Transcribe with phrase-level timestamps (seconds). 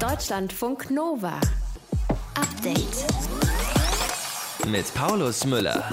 [0.00, 1.40] Deutschlandfunk Nova.
[2.34, 3.06] Update.
[4.66, 5.84] Mit Paulus Müller.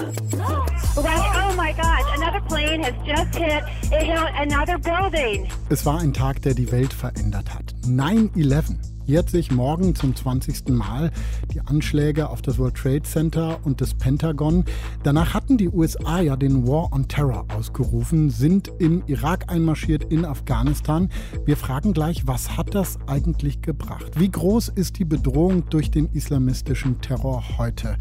[0.96, 3.62] Oh my God, another plane has just hit,
[3.92, 5.48] it hit another building.
[5.68, 7.74] Es war ein Tag, der die Welt verändert hat.
[7.86, 8.76] 9-11.
[9.04, 10.68] Jährt sich morgen zum 20.
[10.68, 11.10] Mal
[11.52, 14.64] die Anschläge auf das World Trade Center und das Pentagon.
[15.02, 20.24] Danach hatten die USA ja den War on Terror ausgerufen, sind im Irak einmarschiert, in
[20.24, 21.08] Afghanistan.
[21.44, 24.12] Wir fragen gleich, was hat das eigentlich gebracht?
[24.20, 27.96] Wie groß ist die Bedrohung durch den islamistischen Terror heute?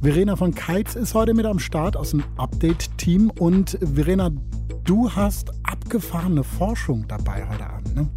[0.00, 3.30] Verena von Keitz ist heute mit am Start aus dem Update-Team.
[3.30, 4.30] Und Verena,
[4.84, 8.08] du hast abgefahrene Forschung dabei heute Abend, ne?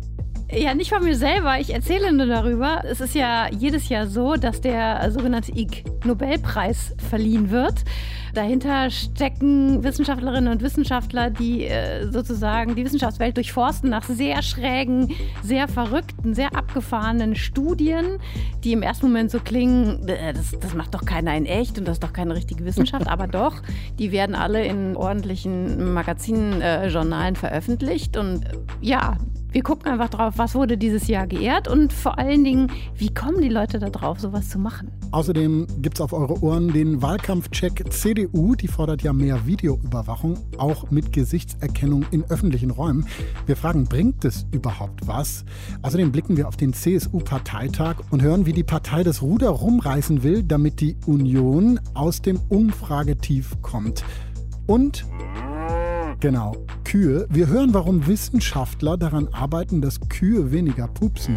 [0.54, 1.60] Ja, nicht von mir selber.
[1.60, 2.84] Ich erzähle nur darüber.
[2.84, 7.86] Es ist ja jedes Jahr so, dass der sogenannte Ig-Nobelpreis verliehen wird.
[8.34, 15.68] Dahinter stecken Wissenschaftlerinnen und Wissenschaftler, die äh, sozusagen die Wissenschaftswelt durchforsten nach sehr schrägen, sehr
[15.68, 18.20] verrückten, sehr abgefahrenen Studien,
[18.64, 21.88] die im ersten Moment so klingen, äh, das, das macht doch keiner in echt und
[21.88, 23.62] das ist doch keine richtige Wissenschaft, aber doch,
[24.00, 29.18] die werden alle in ordentlichen Magazinen, äh, Journalen veröffentlicht und äh, ja,
[29.52, 33.42] wir gucken einfach drauf, was wurde dieses Jahr geehrt und vor allen Dingen, wie kommen
[33.42, 34.92] die Leute da drauf, sowas zu machen.
[35.12, 38.56] Außerdem gibt es auf eure Ohren den Wahlkampfcheck CDU.
[38.56, 43.06] Die fordert ja mehr Videoüberwachung, auch mit Gesichtserkennung in öffentlichen Räumen.
[43.46, 45.44] Wir fragen, bringt es überhaupt was?
[45.82, 50.44] Außerdem blicken wir auf den CSU-Parteitag und hören, wie die Partei das Ruder rumreißen will,
[50.44, 54.06] damit die Union aus dem Umfragetief kommt.
[54.66, 55.06] Und
[56.22, 57.26] Genau, Kühe.
[57.32, 61.36] Wir hören, warum Wissenschaftler daran arbeiten, dass Kühe weniger pupsen.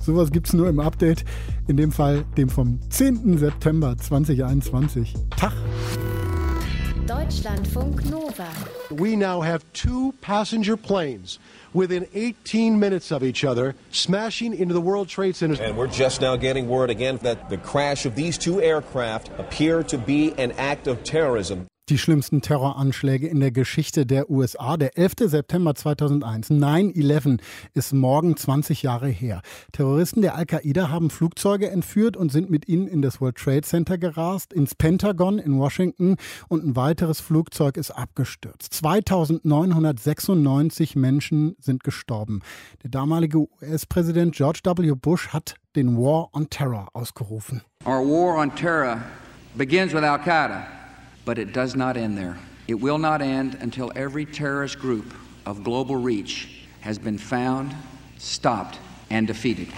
[0.00, 1.24] Sowas gibt es nur im Update,
[1.68, 3.38] in dem Fall dem vom 10.
[3.38, 5.14] September 2021.
[5.36, 5.52] Tag!
[7.06, 8.48] Deutschlandfunk Nova.
[8.90, 11.38] We now have two passenger planes
[11.72, 15.62] within 18 minutes of each other smashing into the World Trade Center.
[15.62, 19.84] And we're just now getting word again that the crash of these two aircraft appear
[19.84, 21.68] to be an act of terrorism.
[21.90, 24.78] Die schlimmsten Terroranschläge in der Geschichte der USA.
[24.78, 25.16] Der 11.
[25.26, 27.40] September 2001, 9-11,
[27.74, 29.42] ist morgen 20 Jahre her.
[29.72, 33.98] Terroristen der Al-Qaida haben Flugzeuge entführt und sind mit ihnen in das World Trade Center
[33.98, 36.16] gerast, ins Pentagon in Washington
[36.48, 38.72] und ein weiteres Flugzeug ist abgestürzt.
[38.72, 42.40] 2996 Menschen sind gestorben.
[42.82, 44.94] Der damalige US-Präsident George W.
[44.94, 47.60] Bush hat den War on Terror ausgerufen.
[47.84, 49.02] Our war on terror
[49.54, 50.83] begins with Al-Qaida.
[51.24, 52.36] But it does not end there.
[52.66, 55.14] It will not end until every terrorist group
[55.46, 57.74] of global reach has been found,
[58.18, 58.78] stopped,
[59.10, 59.68] and defeated.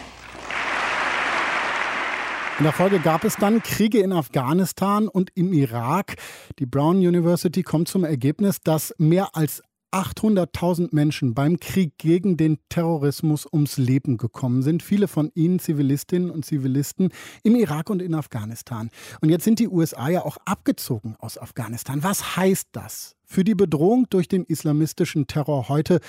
[2.59, 6.17] In der Folge gab es dann Kriege in Afghanistan und im Irak.
[6.59, 9.63] Die Brown University kommt zum Ergebnis, dass mehr als
[9.97, 14.83] 800.000 Menschen beim Krieg gegen den Terrorismus ums Leben gekommen sind.
[14.83, 17.09] Viele von ihnen Zivilistinnen und Zivilisten
[17.43, 18.91] im Irak und in Afghanistan.
[19.23, 22.03] Und jetzt sind die USA ja auch abgezogen aus Afghanistan.
[22.03, 23.17] Was heißt das?
[23.25, 26.01] Für die Bedrohung durch den islamistischen Terror heute.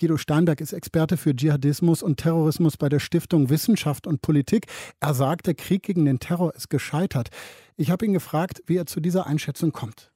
[0.00, 4.68] Guido Steinberg ist Experte für Dschihadismus und Terrorismus bei der Stiftung Wissenschaft und Politik.
[5.00, 7.28] Er sagt, der Krieg gegen den Terror ist gescheitert.
[7.76, 10.13] Ich habe ihn gefragt, wie er zu dieser Einschätzung kommt.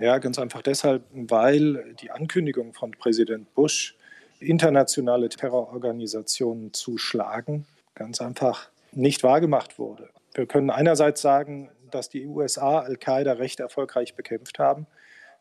[0.00, 3.96] Ja, ganz einfach deshalb, weil die Ankündigung von Präsident Bush,
[4.38, 7.66] internationale Terrororganisationen zu schlagen,
[7.96, 10.10] ganz einfach nicht wahrgemacht wurde.
[10.34, 14.86] Wir können einerseits sagen, dass die USA Al-Qaida recht erfolgreich bekämpft haben.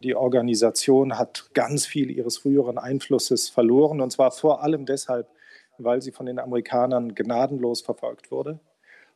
[0.02, 5.28] Die Organisation hat ganz viel ihres früheren Einflusses verloren, und zwar vor allem deshalb,
[5.78, 8.60] weil sie von den Amerikanern gnadenlos verfolgt wurde.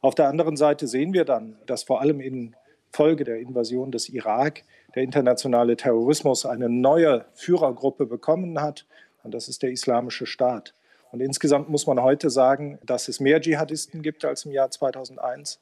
[0.01, 2.55] Auf der anderen Seite sehen wir dann, dass vor allem in
[2.91, 4.63] Folge der Invasion des Irak
[4.95, 8.85] der internationale Terrorismus eine neue Führergruppe bekommen hat.
[9.23, 10.73] Und das ist der Islamische Staat.
[11.11, 15.59] Und insgesamt muss man heute sagen, dass es mehr Dschihadisten gibt als im Jahr 2001,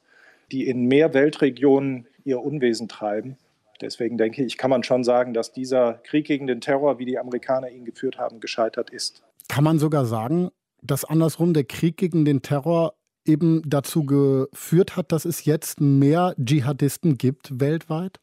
[0.52, 3.36] die in mehr Weltregionen ihr Unwesen treiben.
[3.80, 7.18] Deswegen denke ich, kann man schon sagen, dass dieser Krieg gegen den Terror, wie die
[7.18, 9.22] Amerikaner ihn geführt haben, gescheitert ist.
[9.48, 10.50] Kann man sogar sagen,
[10.82, 12.94] dass andersrum der Krieg gegen den Terror
[13.24, 18.18] eben dazu geführt hat, dass es jetzt mehr Dschihadisten gibt weltweit?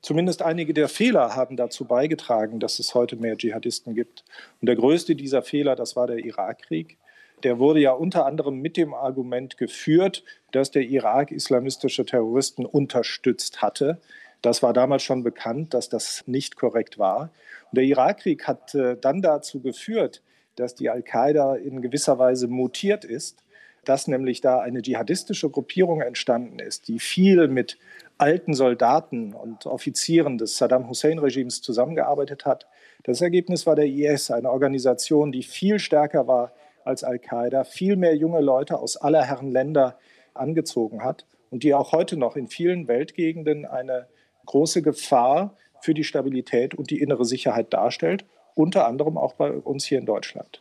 [0.00, 4.24] Zumindest einige der Fehler haben dazu beigetragen, dass es heute mehr Dschihadisten gibt.
[4.60, 6.98] Und der größte dieser Fehler, das war der Irakkrieg.
[7.42, 13.60] Der wurde ja unter anderem mit dem Argument geführt, dass der Irak islamistische Terroristen unterstützt
[13.60, 14.00] hatte.
[14.40, 17.30] Das war damals schon bekannt, dass das nicht korrekt war.
[17.70, 20.22] Und der Irakkrieg hat äh, dann dazu geführt,
[20.54, 23.42] dass die Al-Qaida in gewisser Weise mutiert ist
[23.88, 27.78] dass nämlich da eine dschihadistische Gruppierung entstanden ist, die viel mit
[28.18, 32.66] alten Soldaten und Offizieren des Saddam Hussein-Regimes zusammengearbeitet hat.
[33.04, 36.52] Das Ergebnis war der IS, eine Organisation, die viel stärker war
[36.84, 39.98] als Al-Qaida viel mehr junge Leute aus aller Herren Länder
[40.34, 44.06] angezogen hat und die auch heute noch in vielen Weltgegenden eine
[44.46, 48.24] große Gefahr für die Stabilität und die innere Sicherheit darstellt,
[48.54, 50.60] unter anderem auch bei uns hier in Deutschland.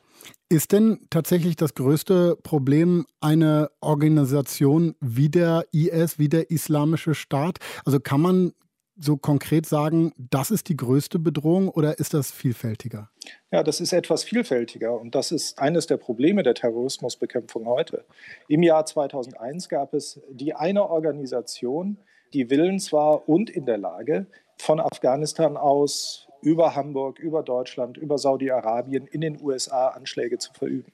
[0.49, 7.57] Ist denn tatsächlich das größte Problem eine Organisation wie der IS, wie der Islamische Staat?
[7.83, 8.53] Also kann man
[8.95, 13.09] so konkret sagen, das ist die größte Bedrohung oder ist das vielfältiger?
[13.51, 18.05] Ja, das ist etwas vielfältiger und das ist eines der Probleme der Terrorismusbekämpfung heute.
[18.47, 21.97] Im Jahr 2001 gab es die eine Organisation,
[22.33, 24.27] die willens war und in der Lage,
[24.57, 30.91] von Afghanistan aus über Hamburg, über Deutschland, über Saudi-Arabien in den USA Anschläge zu verüben.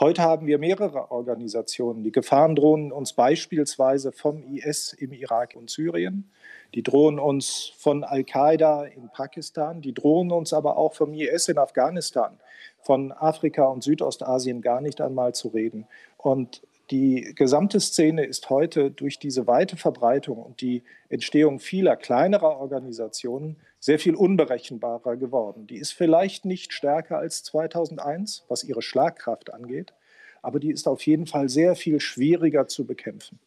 [0.00, 2.02] Heute haben wir mehrere Organisationen.
[2.02, 6.30] Die Gefahren drohen uns beispielsweise vom IS im Irak und Syrien.
[6.74, 9.82] Die drohen uns von Al-Qaida in Pakistan.
[9.82, 12.38] Die drohen uns aber auch vom IS in Afghanistan.
[12.80, 15.86] Von Afrika und Südostasien gar nicht einmal zu reden.
[16.16, 22.58] Und die gesamte Szene ist heute durch diese weite Verbreitung und die Entstehung vieler kleinerer
[22.58, 25.66] Organisationen sehr viel unberechenbarer geworden.
[25.66, 29.92] Die ist vielleicht nicht stärker als 2001, was ihre Schlagkraft angeht,
[30.40, 33.40] aber die ist auf jeden Fall sehr viel schwieriger zu bekämpfen.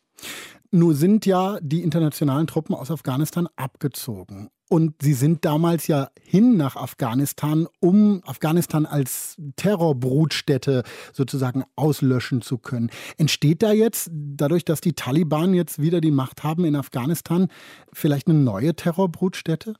[0.71, 4.49] Nur sind ja die internationalen Truppen aus Afghanistan abgezogen.
[4.67, 10.83] Und sie sind damals ja hin nach Afghanistan, um Afghanistan als Terrorbrutstätte
[11.13, 12.89] sozusagen auslöschen zu können.
[13.17, 17.47] Entsteht da jetzt, dadurch, dass die Taliban jetzt wieder die Macht haben in Afghanistan,
[17.93, 19.75] vielleicht eine neue Terrorbrutstätte?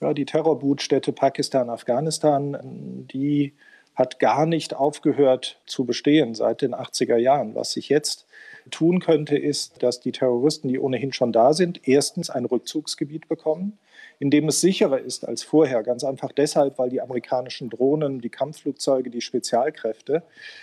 [0.00, 3.54] Ja, die Terrorbrutstätte Pakistan-Afghanistan, die
[3.94, 7.54] hat gar nicht aufgehört zu bestehen seit den 80er Jahren.
[7.54, 8.26] Was sich jetzt
[8.70, 13.78] tun könnte, ist, dass die Terroristen, die ohnehin schon da sind, erstens ein Rückzugsgebiet bekommen,
[14.18, 15.82] in dem es sicherer ist als vorher.
[15.82, 20.22] Ganz einfach deshalb, weil die amerikanischen Drohnen, die Kampfflugzeuge, die Spezialkräfte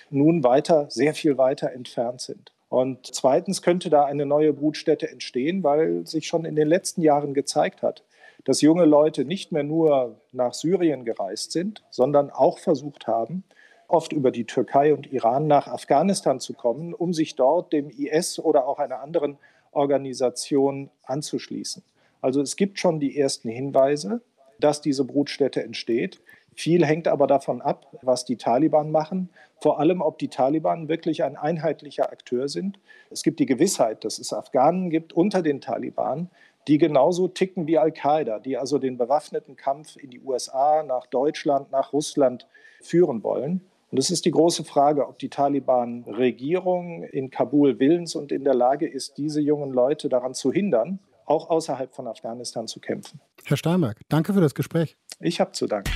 [0.09, 2.53] nun weiter, sehr viel weiter entfernt sind.
[2.69, 7.33] Und zweitens könnte da eine neue Brutstätte entstehen, weil sich schon in den letzten Jahren
[7.33, 8.03] gezeigt hat,
[8.47, 13.43] dass junge Leute nicht mehr nur nach Syrien gereist sind, sondern auch versucht haben,
[13.89, 18.39] oft über die Türkei und Iran nach Afghanistan zu kommen, um sich dort dem IS
[18.39, 19.37] oder auch einer anderen
[19.71, 21.83] Organisation anzuschließen.
[22.21, 24.21] Also es gibt schon die ersten Hinweise,
[24.61, 26.21] dass diese Brutstätte entsteht.
[26.55, 29.29] Viel hängt aber davon ab, was die Taliban machen,
[29.59, 32.79] vor allem ob die Taliban wirklich ein einheitlicher Akteur sind.
[33.09, 36.29] Es gibt die Gewissheit, dass es Afghanen gibt unter den Taliban,
[36.67, 41.71] die genauso ticken wie Al-Qaida, die also den bewaffneten Kampf in die USA, nach Deutschland,
[41.71, 42.47] nach Russland
[42.81, 43.61] führen wollen.
[43.89, 48.53] Und es ist die große Frage, ob die Taliban-Regierung in Kabul willens und in der
[48.53, 53.21] Lage ist, diese jungen Leute daran zu hindern, auch außerhalb von Afghanistan zu kämpfen.
[53.45, 54.97] Herr Steinberg, danke für das Gespräch.
[55.19, 55.91] Ich habe zu danken.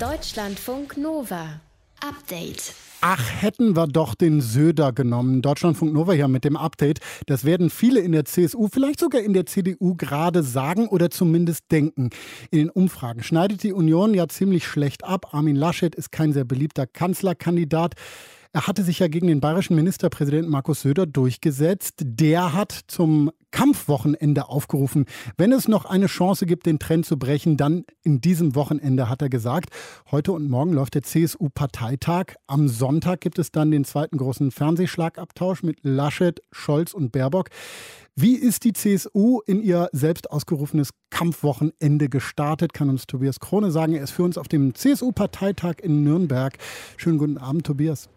[0.00, 1.60] Deutschlandfunk Nova.
[2.00, 2.74] Update.
[3.00, 5.42] Ach, hätten wir doch den Söder genommen.
[5.42, 7.00] Deutschlandfunk Nova hier mit dem Update.
[7.26, 11.70] Das werden viele in der CSU, vielleicht sogar in der CDU gerade sagen oder zumindest
[11.70, 12.10] denken.
[12.50, 15.32] In den Umfragen schneidet die Union ja ziemlich schlecht ab.
[15.32, 17.94] Armin Laschet ist kein sehr beliebter Kanzlerkandidat.
[18.52, 21.96] Er hatte sich ja gegen den bayerischen Ministerpräsidenten Markus Söder durchgesetzt.
[22.00, 25.04] Der hat zum Kampfwochenende aufgerufen.
[25.36, 29.22] Wenn es noch eine Chance gibt, den Trend zu brechen, dann in diesem Wochenende, hat
[29.22, 29.70] er gesagt.
[30.10, 32.34] Heute und morgen läuft der CSU-Parteitag.
[32.46, 37.50] Am Sonntag gibt es dann den zweiten großen Fernsehschlagabtausch mit Laschet, Scholz und Baerbock.
[38.20, 43.94] Wie ist die CSU in ihr selbst ausgerufenes Kampfwochenende gestartet, kann uns Tobias Krone sagen.
[43.94, 46.58] Er ist für uns auf dem CSU-Parteitag in Nürnberg.
[46.96, 48.08] Schönen guten Abend, Tobias.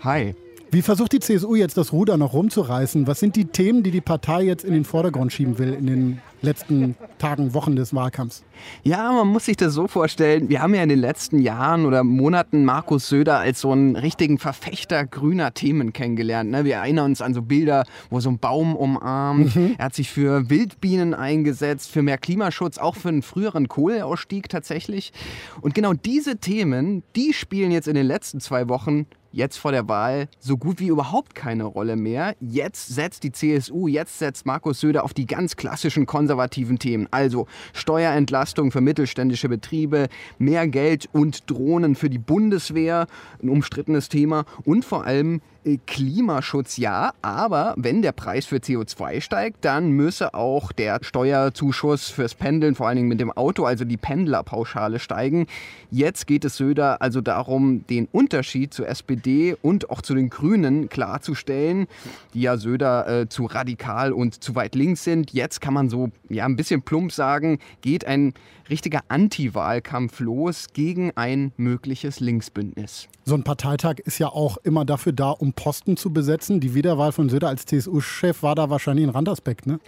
[0.00, 0.34] Hi.
[0.70, 3.06] Wie versucht die CSU jetzt das Ruder noch rumzureißen?
[3.06, 6.20] Was sind die Themen, die die Partei jetzt in den Vordergrund schieben will in den
[6.42, 8.44] letzten Tagen, Wochen des Wahlkampfs?
[8.82, 10.48] Ja, man muss sich das so vorstellen.
[10.48, 14.38] Wir haben ja in den letzten Jahren oder Monaten Markus Söder als so einen richtigen
[14.38, 16.50] Verfechter grüner Themen kennengelernt.
[16.50, 16.64] Ne?
[16.64, 19.56] Wir erinnern uns an so Bilder, wo so ein Baum umarmt.
[19.56, 19.74] Mhm.
[19.78, 25.12] Er hat sich für Wildbienen eingesetzt, für mehr Klimaschutz, auch für einen früheren Kohleausstieg tatsächlich.
[25.60, 29.88] Und genau diese Themen, die spielen jetzt in den letzten zwei Wochen jetzt vor der
[29.88, 32.36] Wahl so gut wie überhaupt keine Rolle mehr.
[32.40, 37.08] Jetzt setzt die CSU, jetzt setzt Markus Söder auf die ganz klassischen konservativen Themen.
[37.10, 43.06] Also Steuerentlastung für mittelständische Betriebe, mehr Geld und Drohnen für die Bundeswehr,
[43.42, 45.40] ein umstrittenes Thema und vor allem
[45.86, 52.34] Klimaschutz ja, aber wenn der Preis für CO2 steigt, dann müsse auch der Steuerzuschuss fürs
[52.34, 55.46] Pendeln, vor allen Dingen mit dem Auto, also die Pendlerpauschale steigen.
[55.90, 60.30] Jetzt geht es Söder also darum, den Unterschied zur SPD SPD und auch zu den
[60.30, 61.86] Grünen klarzustellen,
[62.32, 65.32] die ja Söder äh, zu radikal und zu weit links sind.
[65.32, 68.34] Jetzt kann man so ja ein bisschen plump sagen, geht ein
[68.70, 73.08] richtiger Anti-Wahlkampf los gegen ein mögliches Linksbündnis.
[73.26, 76.60] So ein Parteitag ist ja auch immer dafür da, um Posten zu besetzen.
[76.60, 79.80] Die Wiederwahl von Söder als CSU-Chef war da wahrscheinlich ein Randaspekt, ne?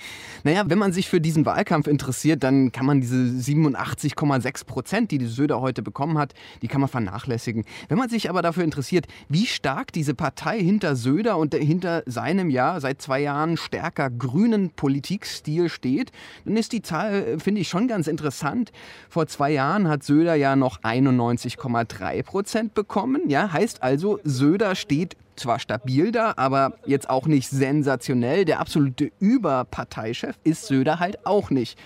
[0.42, 5.18] Naja, wenn man sich für diesen Wahlkampf interessiert, dann kann man diese 87,6 Prozent, die
[5.18, 7.66] die Söder heute bekommen hat, die kann man vernachlässigen.
[7.88, 12.48] Wenn man sich aber dafür interessiert, wie stark diese Partei hinter Söder und hinter seinem
[12.48, 16.10] ja seit zwei Jahren stärker grünen Politikstil steht,
[16.46, 18.65] dann ist die Zahl, äh, finde ich, schon ganz interessant.
[19.08, 23.28] Vor zwei Jahren hat Söder ja noch 91,3 Prozent bekommen.
[23.28, 28.44] Ja, heißt also, Söder steht zwar stabil da, aber jetzt auch nicht sensationell.
[28.44, 31.78] Der absolute Überparteichef ist Söder halt auch nicht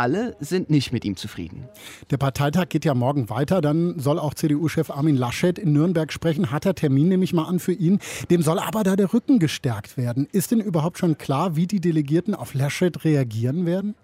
[0.00, 1.68] alle sind nicht mit ihm zufrieden.
[2.10, 3.60] Der Parteitag geht ja morgen weiter.
[3.60, 6.50] Dann soll auch CDU-Chef Armin Laschet in Nürnberg sprechen.
[6.50, 7.98] Hat er Termin nämlich mal an für ihn.
[8.30, 10.26] Dem soll aber da der Rücken gestärkt werden.
[10.32, 13.94] Ist denn überhaupt schon klar, wie die Delegierten auf Laschet reagieren werden?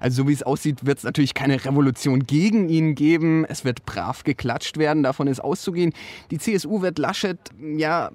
[0.00, 3.44] Also so wie es aussieht, wird es natürlich keine Revolution gegen ihn geben.
[3.44, 5.02] Es wird brav geklatscht werden.
[5.02, 5.92] Davon ist auszugehen.
[6.30, 7.38] Die CSU wird Laschet
[7.76, 8.10] ja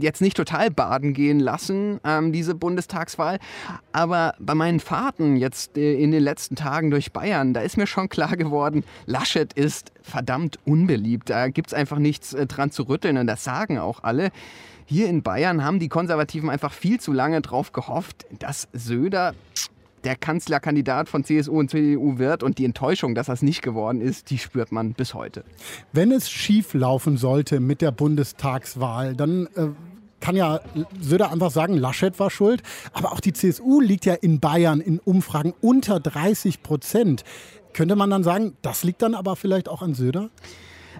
[0.00, 3.40] jetzt nicht total baden gehen lassen, ähm, diese Bundestagswahl.
[3.92, 7.76] Aber bei meinen Fahrten jetzt äh, in den letzten Tagen Tagen durch Bayern, da ist
[7.76, 11.28] mir schon klar geworden, Laschet ist verdammt unbeliebt.
[11.28, 14.30] Da gibt es einfach nichts äh, dran zu rütteln und das sagen auch alle.
[14.86, 19.34] Hier in Bayern haben die Konservativen einfach viel zu lange darauf gehofft, dass Söder
[20.04, 24.30] der Kanzlerkandidat von CSU und CDU wird und die Enttäuschung, dass das nicht geworden ist,
[24.30, 25.42] die spürt man bis heute.
[25.92, 29.66] Wenn es schief laufen sollte mit der Bundestagswahl, dann äh,
[30.20, 30.60] kann ja
[31.00, 32.62] Söder einfach sagen, Laschet war schuld.
[32.92, 37.24] Aber auch die CSU liegt ja in Bayern in Umfragen unter 30 Prozent.
[37.72, 40.30] Könnte man dann sagen, das liegt dann aber vielleicht auch an Söder?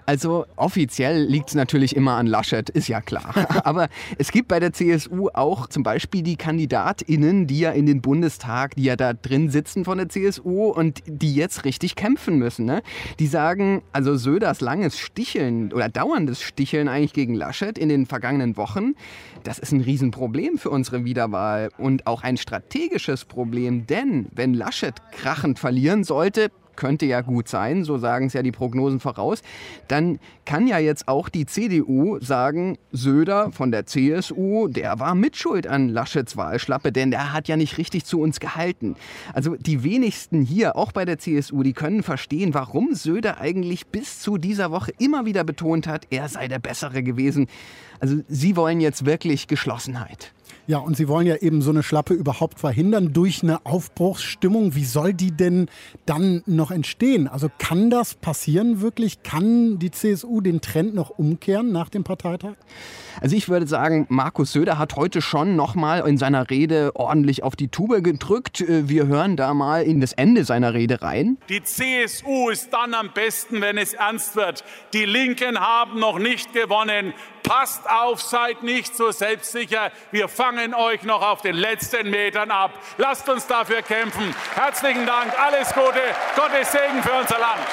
[0.09, 3.31] Also offiziell liegt es natürlich immer an Laschet, ist ja klar.
[3.63, 8.01] Aber es gibt bei der CSU auch zum Beispiel die KandidatInnen, die ja in den
[8.01, 12.65] Bundestag, die ja da drin sitzen von der CSU und die jetzt richtig kämpfen müssen.
[12.65, 12.81] Ne?
[13.19, 18.57] Die sagen, also Söders langes Sticheln oder dauerndes Sticheln eigentlich gegen Laschet in den vergangenen
[18.57, 18.95] Wochen,
[19.43, 24.95] das ist ein Riesenproblem für unsere Wiederwahl und auch ein strategisches Problem, denn wenn Laschet
[25.11, 29.41] krachend verlieren sollte, könnte ja gut sein, so sagen es ja die Prognosen voraus,
[29.87, 35.67] dann kann ja jetzt auch die CDU sagen, Söder von der CSU, der war mitschuld
[35.67, 38.95] an Laschets Wahlschlappe, denn der hat ja nicht richtig zu uns gehalten.
[39.33, 44.19] Also die wenigsten hier, auch bei der CSU, die können verstehen, warum Söder eigentlich bis
[44.19, 47.47] zu dieser Woche immer wieder betont hat, er sei der Bessere gewesen.
[47.99, 50.33] Also sie wollen jetzt wirklich Geschlossenheit.
[50.69, 54.75] Ja, und Sie wollen ja eben so eine Schlappe überhaupt verhindern durch eine Aufbruchsstimmung.
[54.75, 55.67] Wie soll die denn
[56.05, 57.27] dann noch entstehen?
[57.27, 59.23] Also kann das passieren wirklich?
[59.23, 62.53] Kann die CSU den Trend noch umkehren nach dem Parteitag?
[63.19, 67.55] Also ich würde sagen, Markus Söder hat heute schon nochmal in seiner Rede ordentlich auf
[67.55, 68.61] die Tube gedrückt.
[68.61, 71.39] Äh, wir hören da mal in das Ende seiner Rede rein.
[71.49, 74.63] Die CSU ist dann am besten, wenn es ernst wird.
[74.93, 77.15] Die Linken haben noch nicht gewonnen.
[77.43, 79.91] Passt auf, seid nicht so selbstsicher.
[80.11, 82.71] Wir fangen euch noch auf den letzten Metern ab.
[82.97, 84.35] Lasst uns dafür kämpfen.
[84.55, 86.01] Herzlichen Dank, alles Gute,
[86.35, 87.67] Gottes Segen für unser Land.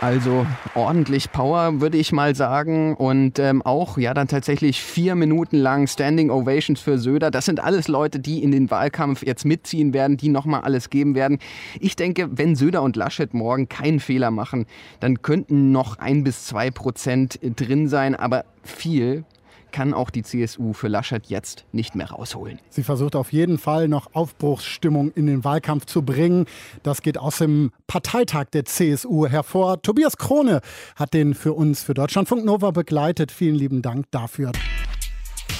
[0.00, 2.94] Also ordentlich Power, würde ich mal sagen.
[2.96, 7.30] Und ähm, auch, ja, dann tatsächlich vier Minuten lang Standing Ovations für Söder.
[7.30, 11.14] Das sind alles Leute, die in den Wahlkampf jetzt mitziehen werden, die nochmal alles geben
[11.14, 11.38] werden.
[11.80, 14.66] Ich denke, wenn Söder und Laschet morgen keinen Fehler machen,
[15.00, 18.14] dann könnten noch ein bis zwei Prozent drin sein.
[18.14, 19.24] Aber viel
[19.72, 22.58] kann auch die CSU für Laschet jetzt nicht mehr rausholen.
[22.70, 26.46] Sie versucht auf jeden Fall noch Aufbruchsstimmung in den Wahlkampf zu bringen.
[26.82, 29.82] Das geht aus dem Parteitag der CSU hervor.
[29.82, 30.60] Tobias Krone
[30.94, 33.32] hat den für uns für Deutschlandfunk Nova begleitet.
[33.32, 34.52] Vielen lieben Dank dafür.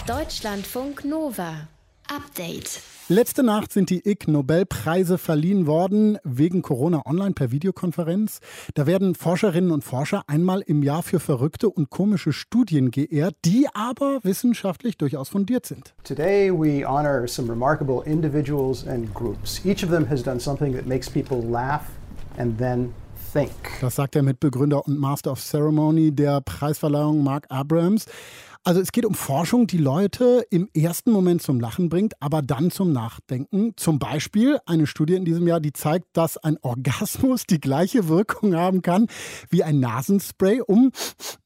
[0.06, 1.68] Deutschlandfunk Nova.
[2.14, 2.80] Update.
[3.08, 8.40] Letzte Nacht sind die Ig Nobelpreise verliehen worden wegen Corona online per Videokonferenz.
[8.74, 13.68] Da werden Forscherinnen und Forscher einmal im Jahr für verrückte und komische Studien geehrt, die
[13.74, 15.94] aber wissenschaftlich durchaus fundiert sind.
[16.02, 19.64] Today we honor some remarkable individuals and groups.
[19.64, 21.84] Each of them has done something that makes people laugh
[22.38, 22.92] and then
[23.32, 23.52] think.
[23.80, 28.06] Das sagt der Mitbegründer und Master of Ceremony der Preisverleihung Mark Abrams.
[28.66, 32.72] Also es geht um Forschung, die Leute im ersten Moment zum Lachen bringt, aber dann
[32.72, 33.74] zum Nachdenken.
[33.76, 38.56] Zum Beispiel eine Studie in diesem Jahr, die zeigt, dass ein Orgasmus die gleiche Wirkung
[38.56, 39.06] haben kann
[39.50, 40.90] wie ein Nasenspray, um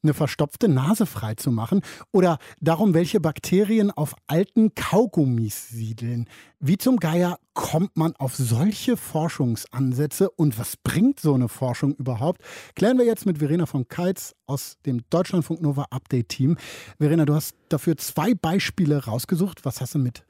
[0.03, 1.83] eine verstopfte Nase frei zu machen.
[2.11, 6.27] Oder darum, welche Bakterien auf alten Kaugummis siedeln.
[6.63, 12.43] Wie zum Geier kommt man auf solche Forschungsansätze und was bringt so eine Forschung überhaupt?
[12.77, 16.59] Klären wir jetzt mit Verena von Keitz aus dem Deutschlandfunk Nova Update Team.
[16.99, 19.65] Verena, du hast dafür zwei Beispiele rausgesucht.
[19.65, 20.23] Was hast du mit?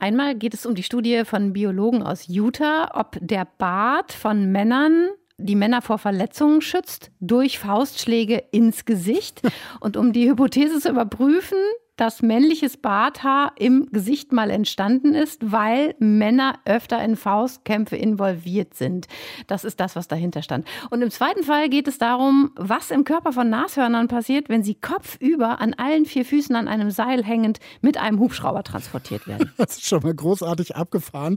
[0.00, 5.10] Einmal geht es um die Studie von Biologen aus Utah, ob der Bart von Männern
[5.38, 9.40] die Männer vor Verletzungen schützt durch Faustschläge ins Gesicht.
[9.80, 11.58] Und um die Hypothese zu überprüfen,
[12.00, 19.06] dass männliches Barthaar im Gesicht mal entstanden ist, weil Männer öfter in Faustkämpfe involviert sind.
[19.48, 20.66] Das ist das, was dahinter stand.
[20.88, 24.76] Und im zweiten Fall geht es darum, was im Körper von Nashörnern passiert, wenn sie
[24.76, 29.52] kopfüber an allen vier Füßen an einem Seil hängend mit einem Hubschrauber transportiert werden.
[29.60, 31.36] Das ist schon mal großartig abgefahren.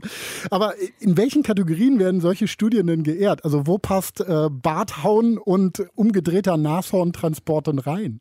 [0.50, 3.44] Aber in welchen Kategorien werden solche Studien denn geehrt?
[3.44, 8.20] Also wo passt äh, Barthauen und umgedrehter Nashorntransport denn rein?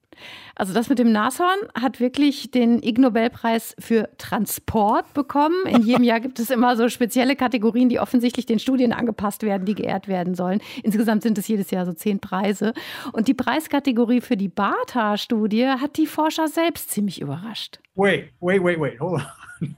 [0.55, 5.65] Also das mit dem Nashorn hat wirklich den Ig Nobelpreis für Transport bekommen.
[5.67, 9.65] In jedem Jahr gibt es immer so spezielle Kategorien, die offensichtlich den Studien angepasst werden,
[9.65, 10.61] die geehrt werden sollen.
[10.83, 12.73] Insgesamt sind es jedes Jahr so zehn Preise.
[13.11, 17.79] Und die Preiskategorie für die Bata-Studie hat die Forscher selbst ziemlich überrascht.
[17.95, 19.75] Wait, wait, wait, wait, hold on.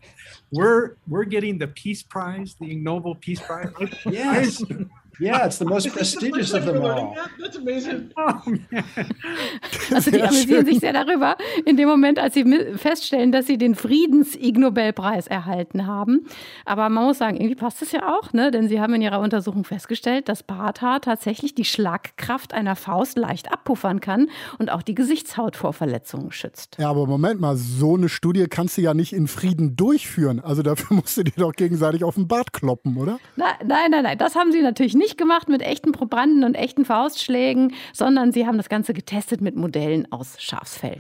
[0.51, 3.71] We're we're getting the Peace Prize, the Ig Nobel Peace Prize.
[4.05, 4.63] Yes.
[5.19, 7.15] Yeah, it's the most prestigious of them all.
[7.39, 8.12] That's amazing.
[9.93, 12.43] Also die amüsieren sich sehr darüber, in dem Moment, als sie
[12.75, 16.25] feststellen, dass sie den Friedens-Ig Nobelpreis erhalten haben.
[16.65, 18.51] Aber man muss sagen, irgendwie passt es ja auch, ne?
[18.51, 23.51] denn sie haben in ihrer Untersuchung festgestellt, dass Barthaar tatsächlich die Schlagkraft einer Faust leicht
[23.51, 26.77] abpuffern kann und auch die Gesichtshaut vor Verletzungen schützt.
[26.79, 30.39] Ja, aber Moment mal, so eine Studie kannst du ja nicht in Frieden durchführen.
[30.39, 33.19] Also dafür musst du dir doch gegenseitig auf den Bart kloppen, oder?
[33.36, 36.55] Na, nein, nein, nein, das haben sie natürlich nicht nicht gemacht mit echten Probanden und
[36.55, 40.97] echten Faustschlägen, sondern sie haben das Ganze getestet mit Modellen aus Schafsfell.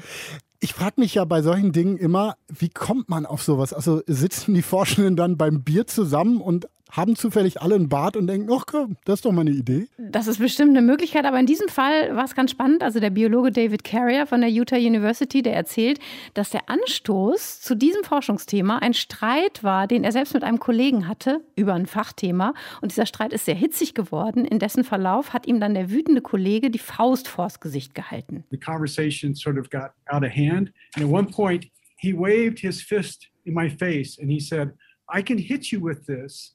[0.59, 3.73] Ich frage mich ja bei solchen Dingen immer, wie kommt man auf sowas?
[3.73, 8.27] Also sitzen die Forschenden dann beim Bier zusammen und haben zufällig alle einen Bart und
[8.27, 9.87] denken, ach komm, das ist doch mal eine Idee.
[9.97, 12.83] Das ist bestimmt eine Möglichkeit, aber in diesem Fall war es ganz spannend.
[12.83, 15.99] Also der Biologe David Carrier von der Utah University, der erzählt,
[16.33, 21.07] dass der Anstoß zu diesem Forschungsthema ein Streit war, den er selbst mit einem Kollegen
[21.07, 22.53] hatte über ein Fachthema.
[22.81, 24.45] Und dieser Streit ist sehr hitzig geworden.
[24.45, 28.43] In dessen Verlauf hat ihm dann der wütende Kollege die Faust vors Gesicht gehalten.
[28.51, 30.71] The conversation sort of got out of hand.
[30.95, 34.73] And at one point, he waved his fist in my face and he said,
[35.07, 36.54] I can hit you with this.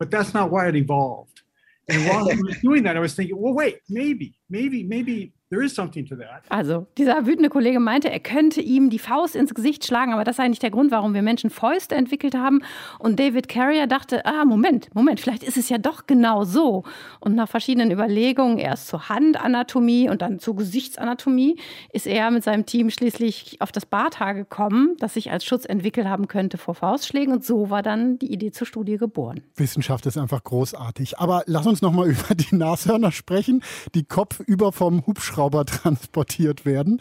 [0.00, 1.42] But that's not why it evolved.
[1.88, 5.64] And while I was doing that, I was thinking, well, wait, maybe, maybe, maybe There
[5.64, 6.44] is something to that.
[6.48, 10.36] Also, dieser wütende Kollege meinte, er könnte ihm die Faust ins Gesicht schlagen, aber das
[10.36, 12.62] sei nicht der Grund, warum wir Menschen Fäuste entwickelt haben.
[13.00, 16.84] Und David Carrier dachte, ah, Moment, Moment, vielleicht ist es ja doch genau so.
[17.18, 21.58] Und nach verschiedenen Überlegungen, erst zur Handanatomie und dann zur Gesichtsanatomie,
[21.92, 26.06] ist er mit seinem Team schließlich auf das Barthaar gekommen, das sich als Schutz entwickelt
[26.06, 27.34] haben könnte vor Faustschlägen.
[27.34, 29.42] Und so war dann die Idee zur Studie geboren.
[29.56, 31.18] Wissenschaft ist einfach großartig.
[31.18, 33.64] Aber lass uns noch mal über die Nashörner sprechen,
[33.96, 37.00] die kopfüber vom Hubschrauber Hubschrauber transportiert werden.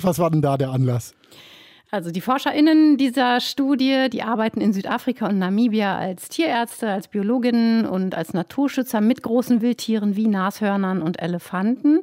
[0.00, 1.14] Was war denn da der Anlass?
[1.92, 7.84] Also die ForscherInnen dieser Studie, die arbeiten in Südafrika und Namibia als Tierärzte, als Biologinnen
[7.84, 12.02] und als Naturschützer mit großen Wildtieren wie Nashörnern und Elefanten.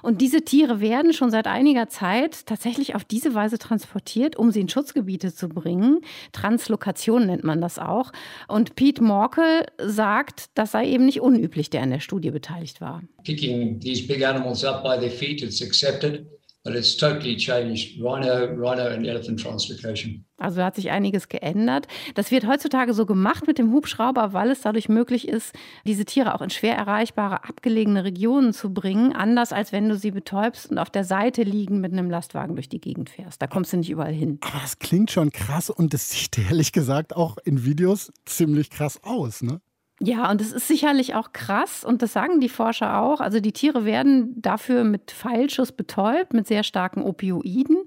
[0.00, 4.60] Und diese Tiere werden schon seit einiger Zeit tatsächlich auf diese Weise transportiert, um sie
[4.60, 6.00] in Schutzgebiete zu bringen.
[6.32, 8.12] Translokation nennt man das auch.
[8.48, 13.02] Und Pete Morkel sagt, das sei eben nicht unüblich, der an der Studie beteiligt war.
[13.24, 16.24] Picking these big animals up by their feet, it's accepted.
[16.66, 20.24] But it's totally changed rhino, rhino and elephant translocation.
[20.38, 21.86] Also hat sich einiges geändert.
[22.16, 25.54] Das wird heutzutage so gemacht mit dem Hubschrauber, weil es dadurch möglich ist,
[25.86, 29.12] diese Tiere auch in schwer erreichbare, abgelegene Regionen zu bringen.
[29.12, 32.68] Anders als wenn du sie betäubst und auf der Seite liegen mit einem Lastwagen durch
[32.68, 33.40] die Gegend fährst.
[33.40, 34.38] Da kommst du nicht überall hin.
[34.40, 38.98] Aber das klingt schon krass und das sieht ehrlich gesagt auch in Videos ziemlich krass
[39.04, 39.60] aus, ne?
[39.98, 43.20] Ja, und es ist sicherlich auch krass und das sagen die Forscher auch.
[43.20, 47.78] Also die Tiere werden dafür mit Pfeilschuss betäubt, mit sehr starken Opioiden.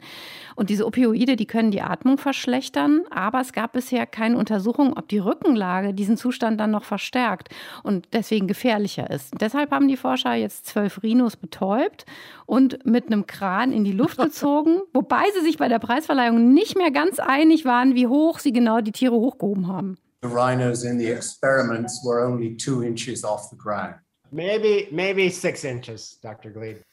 [0.55, 3.01] Und diese Opioide, die können die Atmung verschlechtern.
[3.11, 7.49] Aber es gab bisher keine Untersuchung, ob die Rückenlage diesen Zustand dann noch verstärkt
[7.83, 9.39] und deswegen gefährlicher ist.
[9.39, 12.07] Deshalb haben die Forscher jetzt zwölf Rhinos betäubt
[12.47, 16.75] und mit einem Kran in die Luft gezogen, wobei sie sich bei der Preisverleihung nicht
[16.75, 19.99] mehr ganz einig waren, wie hoch sie genau die Tiere hochgehoben haben.
[20.21, 23.95] The rhinos in the experiments were only two inches off the ground.
[24.31, 26.49] Maybe, maybe six inches, Dr.
[26.51, 26.83] Gleed.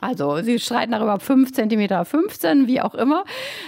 [0.00, 3.24] Also sie streiten darüber 5 cm 15, wie auch immer.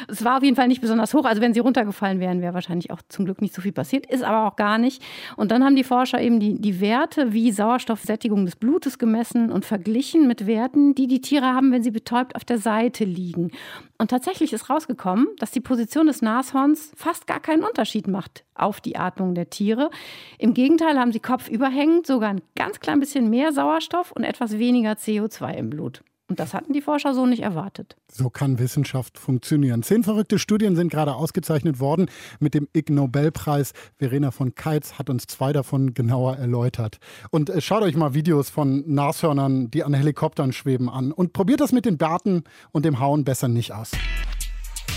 [0.09, 1.25] Es war auf jeden Fall nicht besonders hoch.
[1.25, 4.07] Also wenn sie runtergefallen wären, wäre wahrscheinlich auch zum Glück nicht so viel passiert.
[4.07, 5.03] Ist aber auch gar nicht.
[5.37, 9.65] Und dann haben die Forscher eben die, die Werte wie Sauerstoffsättigung des Blutes gemessen und
[9.65, 13.51] verglichen mit Werten, die die Tiere haben, wenn sie betäubt auf der Seite liegen.
[13.99, 18.81] Und tatsächlich ist rausgekommen, dass die Position des Nashorns fast gar keinen Unterschied macht auf
[18.81, 19.91] die Atmung der Tiere.
[20.39, 24.93] Im Gegenteil haben sie kopfüberhängend sogar ein ganz klein bisschen mehr Sauerstoff und etwas weniger
[24.93, 26.03] CO2 im Blut.
[26.31, 27.97] Und das hatten die Forscher so nicht erwartet.
[28.09, 29.83] So kann Wissenschaft funktionieren.
[29.83, 32.07] Zehn verrückte Studien sind gerade ausgezeichnet worden
[32.39, 33.73] mit dem Ig Nobelpreis.
[33.99, 36.99] Verena von Keitz hat uns zwei davon genauer erläutert.
[37.31, 41.11] Und äh, schaut euch mal Videos von Nashörnern, die an Helikoptern schweben, an.
[41.11, 43.91] Und probiert das mit den Bärten und dem Hauen besser nicht aus.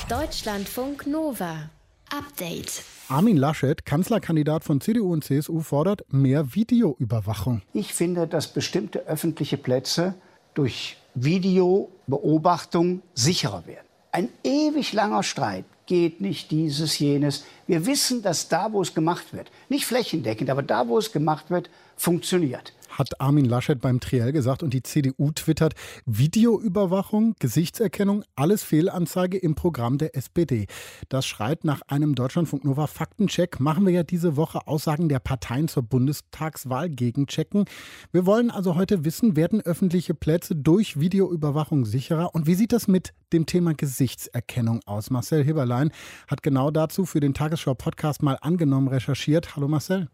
[0.08, 1.72] Deutschlandfunk Nova.
[2.16, 2.84] Update.
[3.08, 7.64] Armin Laschet, Kanzlerkandidat von CDU und CSU, fordert mehr Videoüberwachung.
[7.74, 10.14] Ich finde, dass bestimmte öffentliche Plätze
[10.54, 13.88] durch Videobeobachtung sicherer werden.
[14.12, 17.44] Ein ewig langer Streit geht nicht dieses, jenes.
[17.68, 21.50] Wir wissen, dass da, wo es gemacht wird, nicht flächendeckend, aber da, wo es gemacht
[21.50, 24.64] wird, funktioniert hat Armin Laschet beim Triell gesagt.
[24.64, 25.74] Und die CDU twittert,
[26.06, 30.68] Videoüberwachung, Gesichtserkennung, alles Fehlanzeige im Programm der SPD.
[31.10, 33.60] Das schreit nach einem Deutschlandfunk Nova Faktencheck.
[33.60, 37.66] Machen wir ja diese Woche Aussagen der Parteien zur Bundestagswahl gegenchecken.
[38.12, 42.34] Wir wollen also heute wissen, werden öffentliche Plätze durch Videoüberwachung sicherer?
[42.34, 45.10] Und wie sieht das mit dem Thema Gesichtserkennung aus?
[45.10, 45.92] Marcel Heberlein
[46.28, 49.56] hat genau dazu für den Tagesschau-Podcast mal angenommen recherchiert.
[49.56, 50.08] Hallo Marcel.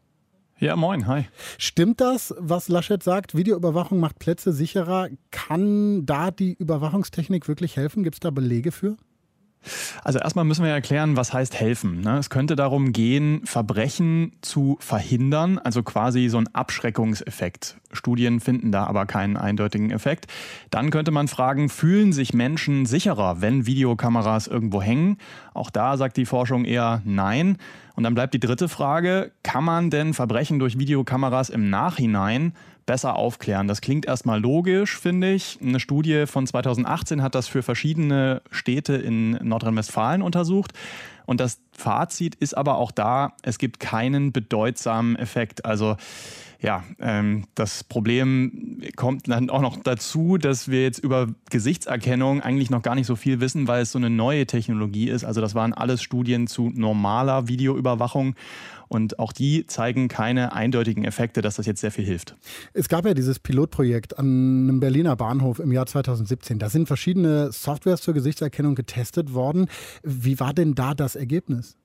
[0.62, 1.24] Ja, moin, hi.
[1.58, 3.34] Stimmt das, was Laschet sagt?
[3.34, 5.08] Videoüberwachung macht Plätze sicherer.
[5.32, 8.04] Kann da die Überwachungstechnik wirklich helfen?
[8.04, 8.98] Gibt es da Belege für?
[10.04, 12.02] Also erstmal müssen wir erklären, was heißt helfen.
[12.02, 12.18] Ne?
[12.18, 17.78] Es könnte darum gehen, Verbrechen zu verhindern, also quasi so ein Abschreckungseffekt.
[17.92, 20.28] Studien finden da aber keinen eindeutigen Effekt.
[20.70, 25.18] Dann könnte man fragen, fühlen sich Menschen sicherer, wenn Videokameras irgendwo hängen?
[25.54, 27.58] Auch da sagt die Forschung eher nein.
[27.96, 32.54] Und dann bleibt die dritte Frage, kann man denn Verbrechen durch Videokameras im Nachhinein
[32.90, 33.68] besser aufklären.
[33.68, 35.60] Das klingt erstmal logisch, finde ich.
[35.62, 40.74] Eine Studie von 2018 hat das für verschiedene Städte in Nordrhein-Westfalen untersucht.
[41.28, 45.66] Und das Fazit ist aber auch da, es gibt keinen bedeutsamen Effekt.
[45.66, 45.98] Also
[46.62, 52.72] ja, ähm, das Problem kommt dann auch noch dazu, dass wir jetzt über Gesichtserkennung eigentlich
[52.72, 55.24] noch gar nicht so viel wissen, weil es so eine neue Technologie ist.
[55.24, 58.34] Also das waren alles Studien zu normaler Videoüberwachung.
[58.90, 62.36] Und auch die zeigen keine eindeutigen Effekte, dass das jetzt sehr viel hilft.
[62.74, 64.26] Es gab ja dieses Pilotprojekt an
[64.68, 66.58] einem Berliner Bahnhof im Jahr 2017.
[66.58, 69.68] Da sind verschiedene Softwares zur Gesichtserkennung getestet worden.
[70.04, 71.78] Wie war denn da das Ergebnis?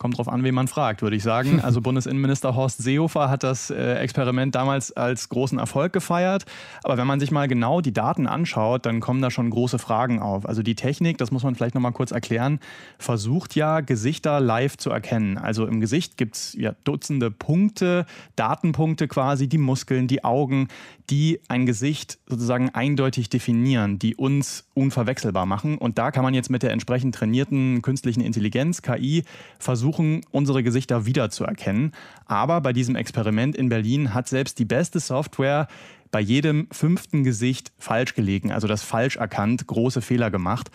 [0.00, 1.60] Kommt drauf an, wen man fragt, würde ich sagen.
[1.70, 6.46] Also Bundesinnenminister Horst Seehofer hat das äh, Experiment damals als großen Erfolg gefeiert.
[6.82, 10.20] Aber wenn man sich mal genau die Daten anschaut, dann kommen da schon große Fragen
[10.20, 10.48] auf.
[10.48, 12.60] Also die Technik, das muss man vielleicht noch mal kurz erklären,
[12.98, 15.36] versucht ja Gesichter live zu erkennen.
[15.36, 20.68] Also im Gesicht gibt es ja Dutzende Punkte, Datenpunkte quasi, die Muskeln, die Augen,
[21.10, 25.78] die ein Gesicht sozusagen eindeutig definieren, die uns unverwechselbar machen.
[25.78, 29.24] Und da kann man jetzt mit der entsprechend trainierten künstlichen Intelligenz, KI,
[29.58, 31.92] versuchen, unsere Gesichter wiederzuerkennen.
[32.26, 35.68] Aber bei diesem Experiment in Berlin hat selbst die beste Software
[36.10, 40.70] bei jedem fünften Gesicht falsch gelegen, also das falsch erkannt, große Fehler gemacht.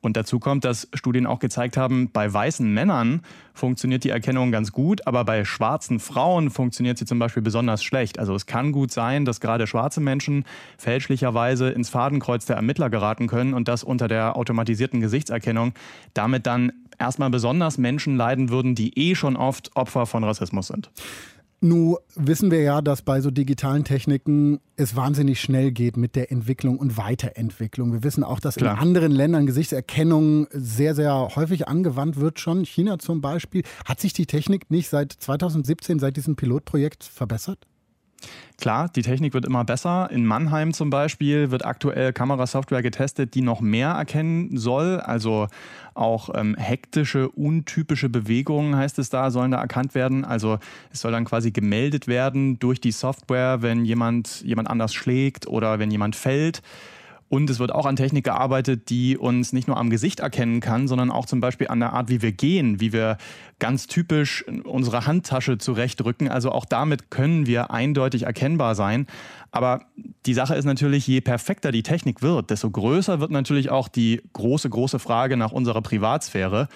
[0.00, 4.72] Und dazu kommt, dass Studien auch gezeigt haben, bei weißen Männern funktioniert die Erkennung ganz
[4.72, 8.18] gut, aber bei schwarzen Frauen funktioniert sie zum Beispiel besonders schlecht.
[8.18, 10.44] Also es kann gut sein, dass gerade schwarze Menschen
[10.78, 15.74] fälschlicherweise ins Fadenkreuz der Ermittler geraten können und das unter der automatisierten Gesichtserkennung
[16.14, 20.90] damit dann erstmal besonders Menschen leiden würden, die eh schon oft Opfer von Rassismus sind.
[21.62, 26.32] Nun wissen wir ja, dass bei so digitalen Techniken es wahnsinnig schnell geht mit der
[26.32, 27.92] Entwicklung und Weiterentwicklung.
[27.92, 28.74] Wir wissen auch, dass Klar.
[28.74, 32.64] in anderen Ländern Gesichtserkennung sehr, sehr häufig angewandt wird schon.
[32.64, 33.62] China zum Beispiel.
[33.84, 37.66] Hat sich die Technik nicht seit 2017, seit diesem Pilotprojekt verbessert?
[38.60, 40.10] Klar, die Technik wird immer besser.
[40.10, 45.00] In Mannheim zum Beispiel wird aktuell Kamerasoftware getestet, die noch mehr erkennen soll.
[45.00, 45.48] Also
[45.94, 50.24] auch ähm, hektische, untypische Bewegungen, heißt es da, sollen da erkannt werden.
[50.24, 50.58] Also
[50.92, 55.78] es soll dann quasi gemeldet werden durch die Software, wenn jemand jemand anders schlägt oder
[55.78, 56.62] wenn jemand fällt.
[57.30, 60.88] Und es wird auch an Technik gearbeitet, die uns nicht nur am Gesicht erkennen kann,
[60.88, 63.18] sondern auch zum Beispiel an der Art, wie wir gehen, wie wir
[63.60, 66.28] ganz typisch unsere Handtasche zurechtrücken.
[66.28, 69.06] Also auch damit können wir eindeutig erkennbar sein.
[69.52, 69.82] Aber
[70.26, 74.22] die Sache ist natürlich, je perfekter die Technik wird, desto größer wird natürlich auch die
[74.32, 76.66] große, große Frage nach unserer Privatsphäre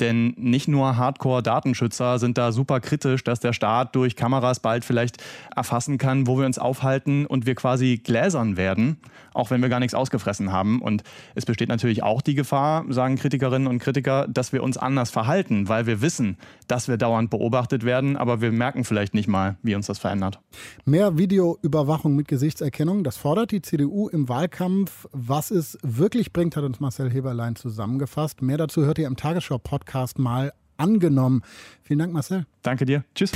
[0.00, 5.22] Denn nicht nur Hardcore-Datenschützer sind da super kritisch, dass der Staat durch Kameras bald vielleicht
[5.54, 8.98] erfassen kann, wo wir uns aufhalten und wir quasi gläsern werden,
[9.34, 10.80] auch wenn wir gar nichts ausgefressen haben.
[10.80, 11.02] Und
[11.34, 15.68] es besteht natürlich auch die Gefahr, sagen Kritikerinnen und Kritiker, dass wir uns anders verhalten,
[15.68, 19.74] weil wir wissen, dass wir dauernd beobachtet werden, aber wir merken vielleicht nicht mal, wie
[19.74, 20.40] uns das verändert.
[20.86, 25.06] Mehr Videoüberwachung mit Gesichtserkennung, das fordert die CDU im Wahlkampf.
[25.12, 28.40] Was es wirklich bringt, hat uns Marcel Heberlein zusammengefasst.
[28.40, 31.42] Mehr dazu hört ihr im Tagesschau-Podcast Podcast mal angenommen.
[31.82, 32.46] Vielen Dank, Marcel.
[32.62, 33.04] Danke dir.
[33.14, 33.32] Tschüss.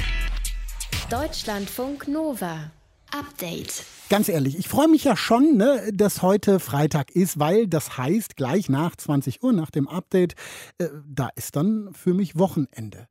[1.11, 2.78] Deutschlandfunk Nova.
[3.13, 3.85] Update.
[4.09, 8.37] Ganz ehrlich, ich freue mich ja schon, ne, dass heute Freitag ist, weil das heißt,
[8.37, 10.35] gleich nach 20 Uhr, nach dem Update,
[10.79, 13.07] äh, da ist dann für mich Wochenende.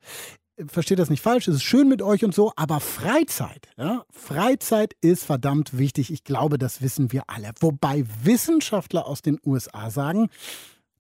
[0.68, 4.96] Versteht das nicht falsch, es ist schön mit euch und so, aber Freizeit, ja, Freizeit
[5.02, 6.12] ist verdammt wichtig.
[6.12, 7.52] Ich glaube, das wissen wir alle.
[7.60, 10.30] Wobei Wissenschaftler aus den USA sagen,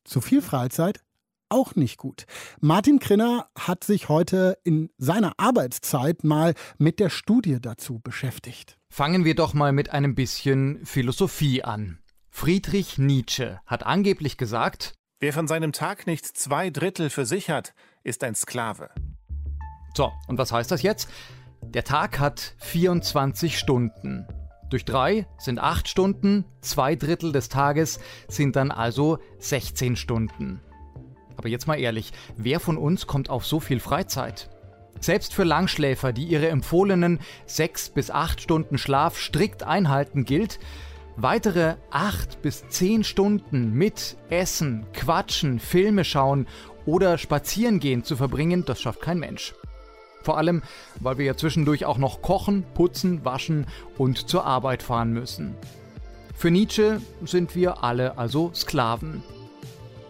[0.03, 1.01] zu viel Freizeit
[1.49, 2.25] auch nicht gut.
[2.59, 8.77] Martin Krinner hat sich heute in seiner Arbeitszeit mal mit der Studie dazu beschäftigt.
[8.89, 11.99] Fangen wir doch mal mit einem bisschen Philosophie an.
[12.29, 17.73] Friedrich Nietzsche hat angeblich gesagt, Wer von seinem Tag nicht zwei Drittel für sich hat,
[18.03, 18.91] ist ein Sklave.
[19.95, 21.09] So, und was heißt das jetzt?
[21.63, 24.27] Der Tag hat 24 Stunden.
[24.69, 30.61] Durch drei sind acht Stunden, zwei Drittel des Tages sind dann also 16 Stunden.
[31.47, 34.49] Aber jetzt mal ehrlich, wer von uns kommt auf so viel Freizeit?
[34.99, 40.59] Selbst für Langschläfer, die ihre empfohlenen sechs bis acht Stunden Schlaf strikt einhalten, gilt,
[41.15, 46.47] weitere acht bis zehn Stunden mit Essen, Quatschen, Filme schauen
[46.85, 49.55] oder Spazierengehen zu verbringen, das schafft kein Mensch.
[50.23, 50.63] Vor allem,
[50.99, 55.55] weil wir ja zwischendurch auch noch kochen, putzen, waschen und zur Arbeit fahren müssen.
[56.35, 59.23] Für Nietzsche sind wir alle also Sklaven.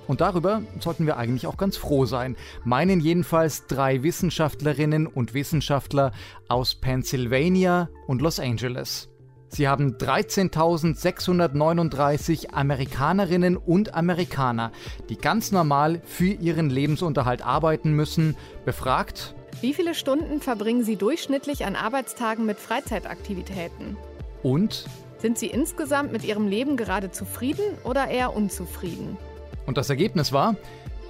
[0.08, 6.14] Und darüber sollten wir eigentlich auch ganz froh sein, meinen jedenfalls drei Wissenschaftlerinnen und Wissenschaftler
[6.48, 9.10] aus Pennsylvania und Los Angeles.
[9.50, 14.72] Sie haben 13.639 Amerikanerinnen und Amerikaner,
[15.10, 19.36] die ganz normal für ihren Lebensunterhalt arbeiten müssen, befragt.
[19.62, 23.98] Wie viele Stunden verbringen Sie durchschnittlich an Arbeitstagen mit Freizeitaktivitäten?
[24.44, 24.86] Und?
[25.18, 29.18] Sind Sie insgesamt mit Ihrem Leben gerade zufrieden oder eher unzufrieden?
[29.66, 30.56] Und das Ergebnis war,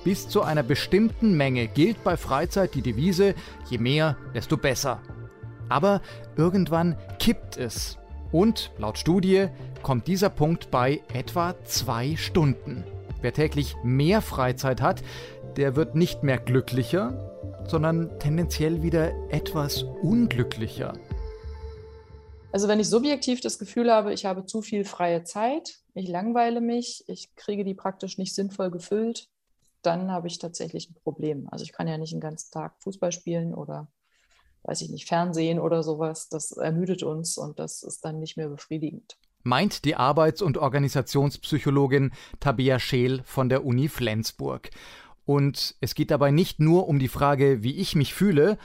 [0.04, 3.36] bis zu einer bestimmten Menge gilt bei Freizeit die Devise,
[3.70, 5.02] je mehr, desto besser.
[5.70, 6.02] Aber
[6.36, 7.98] irgendwann kippt es.
[8.32, 9.48] Und laut Studie
[9.84, 12.84] kommt dieser Punkt bei etwa zwei Stunden.
[13.22, 15.02] Wer täglich mehr Freizeit hat,
[15.56, 20.94] der wird nicht mehr glücklicher, sondern tendenziell wieder etwas unglücklicher.
[22.52, 26.62] Also wenn ich subjektiv das Gefühl habe, ich habe zu viel freie Zeit, ich langweile
[26.62, 29.30] mich, ich kriege die praktisch nicht sinnvoll gefüllt,
[29.82, 31.48] dann habe ich tatsächlich ein Problem.
[31.52, 33.88] Also ich kann ja nicht den ganzen Tag Fußball spielen oder
[34.64, 36.30] weiß ich nicht, Fernsehen oder sowas.
[36.30, 39.18] Das ermüdet uns und das ist dann nicht mehr befriedigend.
[39.44, 44.70] Meint die Arbeits- und Organisationspsychologin Tabea Scheel von der Uni Flensburg.
[45.26, 48.58] Und es geht dabei nicht nur um die Frage, wie ich mich fühle,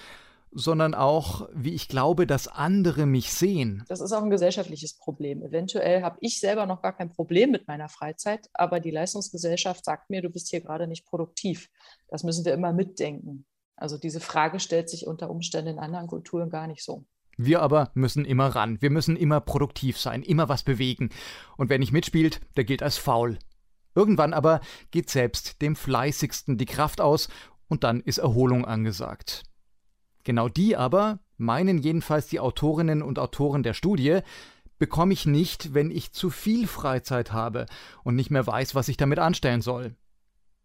[0.53, 3.85] sondern auch, wie ich glaube, dass andere mich sehen.
[3.89, 5.43] Das ist auch ein gesellschaftliches Problem.
[5.43, 10.11] Eventuell habe ich selber noch gar kein Problem mit meiner Freizeit, aber die Leistungsgesellschaft sagt
[10.11, 11.69] mir, du bist hier gerade nicht produktiv.
[12.09, 13.47] Das müssen wir immer mitdenken.
[13.77, 17.05] Also diese Frage stellt sich unter Umständen in anderen Kulturen gar nicht so.
[17.37, 18.81] Wir aber müssen immer ran.
[18.83, 21.11] Wir müssen immer produktiv sein, immer was bewegen.
[21.57, 23.39] Und wer nicht mitspielt, der gilt als faul.
[23.95, 24.61] Irgendwann aber
[24.91, 27.29] geht selbst dem Fleißigsten die Kraft aus
[27.69, 29.45] und dann ist Erholung angesagt.
[30.25, 34.21] Genau die aber, meinen jedenfalls die Autorinnen und Autoren der Studie,
[34.79, 37.67] bekomme ich nicht, wenn ich zu viel Freizeit habe
[38.05, 39.95] und nicht mehr weiß, was ich damit anstellen soll.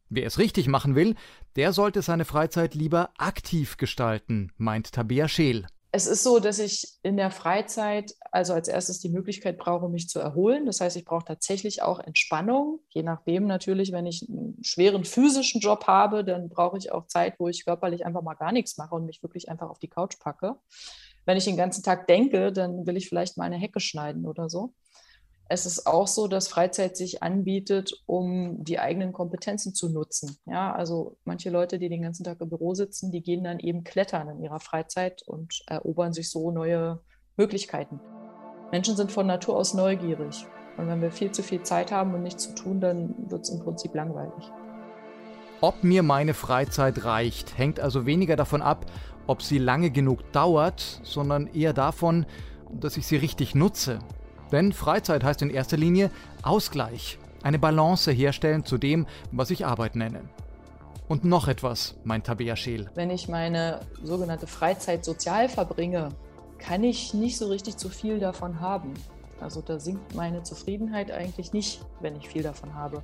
[0.09, 1.15] Wer es richtig machen will,
[1.55, 5.67] der sollte seine Freizeit lieber aktiv gestalten, meint Tabea Scheel
[5.97, 10.07] es ist so, dass ich in der Freizeit also als erstes die Möglichkeit brauche, mich
[10.07, 10.67] zu erholen.
[10.67, 12.81] Das heißt, ich brauche tatsächlich auch Entspannung.
[12.89, 17.39] Je nachdem natürlich, wenn ich einen schweren physischen Job habe, dann brauche ich auch Zeit,
[17.39, 20.19] wo ich körperlich einfach mal gar nichts mache und mich wirklich einfach auf die Couch
[20.19, 20.55] packe.
[21.25, 24.51] Wenn ich den ganzen Tag denke, dann will ich vielleicht mal eine Hecke schneiden oder
[24.51, 24.75] so.
[25.49, 30.37] Es ist auch so, dass Freizeit sich anbietet, um die eigenen Kompetenzen zu nutzen.
[30.45, 33.85] Ja, also manche Leute, die den ganzen Tag im Büro sitzen, die gehen dann eben
[33.85, 36.99] klettern in ihrer Freizeit und erobern sich so neue
[37.37, 38.01] Möglichkeiten.
[38.71, 40.45] Menschen sind von Natur aus neugierig.
[40.75, 43.49] Und wenn wir viel zu viel Zeit haben und nichts zu tun, dann wird es
[43.49, 44.51] im Prinzip langweilig.
[45.61, 48.85] Ob mir meine Freizeit reicht, hängt also weniger davon ab,
[49.27, 52.25] ob sie lange genug dauert, sondern eher davon,
[52.69, 53.99] dass ich sie richtig nutze
[54.51, 56.09] denn Freizeit heißt in erster Linie
[56.43, 60.21] Ausgleich, eine Balance herstellen zu dem, was ich Arbeit nenne.
[61.07, 62.89] Und noch etwas, meint Tabea Scheel.
[62.95, 66.09] Wenn ich meine sogenannte Freizeit sozial verbringe,
[66.57, 68.93] kann ich nicht so richtig zu viel davon haben.
[69.39, 73.03] Also da sinkt meine Zufriedenheit eigentlich nicht, wenn ich viel davon habe.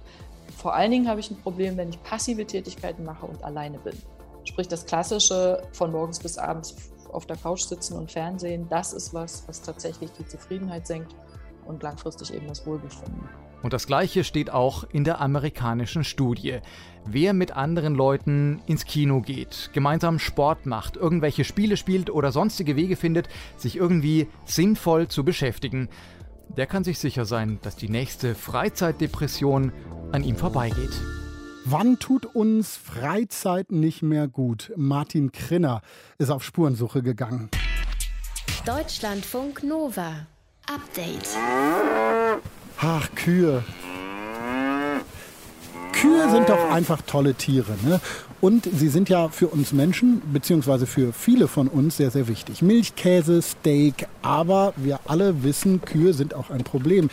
[0.58, 3.98] Vor allen Dingen habe ich ein Problem, wenn ich passive Tätigkeiten mache und alleine bin.
[4.44, 6.76] Sprich, das Klassische von morgens bis abends
[7.12, 11.16] auf der Couch sitzen und Fernsehen, das ist was, was tatsächlich die Zufriedenheit senkt
[11.65, 13.30] und langfristig eben das Wohlbefinden.
[13.62, 16.60] Und das Gleiche steht auch in der amerikanischen Studie.
[17.06, 22.76] Wer mit anderen Leuten ins Kino geht, gemeinsam Sport macht, irgendwelche Spiele spielt oder sonstige
[22.76, 25.88] Wege findet, sich irgendwie sinnvoll zu beschäftigen,
[26.58, 29.71] der kann sich sicher sein, dass die nächste Freizeitdepression
[30.12, 31.02] an ihm vorbeigeht.
[31.65, 34.73] Wann tut uns Freizeit nicht mehr gut?
[34.76, 35.82] Martin Krinner
[36.17, 37.49] ist auf Spurensuche gegangen.
[38.65, 40.28] Deutschlandfunk Nova.
[40.67, 41.38] Update.
[42.80, 43.63] Ach, Kühe.
[45.91, 47.73] Kühe sind doch einfach tolle Tiere.
[47.86, 47.99] Ne?
[48.39, 52.62] Und sie sind ja für uns Menschen, beziehungsweise für viele von uns, sehr, sehr wichtig.
[52.62, 54.08] Milch, Käse, Steak.
[54.21, 57.10] Aber wir alle wissen, Kühe sind auch ein Problem.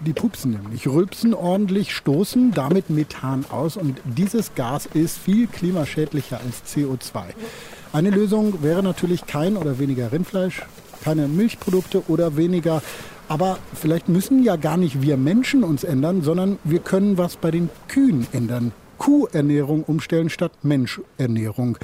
[0.00, 3.76] Die pupsen nämlich, rülpsen ordentlich, stoßen damit Methan aus.
[3.76, 7.22] Und dieses Gas ist viel klimaschädlicher als CO2.
[7.92, 10.62] Eine Lösung wäre natürlich kein oder weniger Rindfleisch,
[11.02, 12.82] keine Milchprodukte oder weniger
[13.32, 17.50] aber vielleicht müssen ja gar nicht wir Menschen uns ändern, sondern wir können was bei
[17.50, 18.72] den Kühen ändern.
[18.98, 21.78] Kuhernährung umstellen statt Menschernährung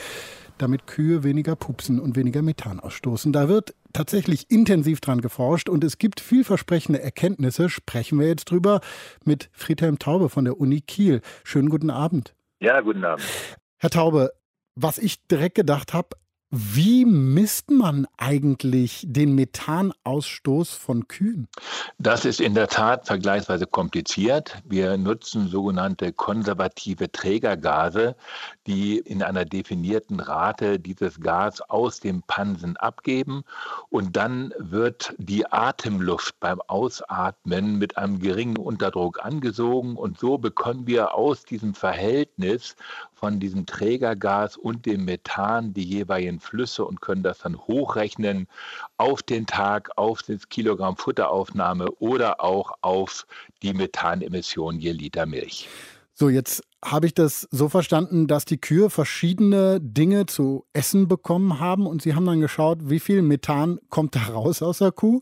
[0.59, 3.33] damit Kühe weniger pupsen und weniger Methan ausstoßen.
[3.33, 7.71] Da wird tatsächlich intensiv dran geforscht und es gibt vielversprechende Erkenntnisse.
[7.71, 8.81] Sprechen wir jetzt drüber
[9.25, 11.23] mit Friedhelm Taube von der Uni Kiel.
[11.45, 12.35] Schönen guten Abend.
[12.61, 13.25] Ja, guten Abend.
[13.79, 14.33] Herr Taube,
[14.75, 16.09] was ich direkt gedacht habe,
[16.51, 21.47] wie misst man eigentlich den Methanausstoß von Kühen?
[21.99, 24.57] Das ist in der Tat vergleichsweise kompliziert.
[24.65, 28.17] Wir nutzen sogenannte konservative Trägergase,
[28.67, 33.43] die in einer definierten Rate dieses Gas aus dem Pansen abgeben
[33.91, 40.87] und dann wird die Atemluft beim Ausatmen mit einem geringen Unterdruck angesogen und so bekommen
[40.87, 42.75] wir aus diesem Verhältnis
[43.19, 48.47] von diesem Trägergas und dem Methan die jeweiligen Flüsse und können das dann hochrechnen
[48.97, 53.27] auf den Tag, auf das Kilogramm Futteraufnahme oder auch auf
[53.63, 55.69] die Methanemission je Liter Milch.
[56.15, 61.61] So, jetzt habe ich das so verstanden, dass die Kühe verschiedene Dinge zu essen bekommen
[61.61, 65.21] haben und Sie haben dann geschaut, wie viel Methan kommt da raus aus der Kuh.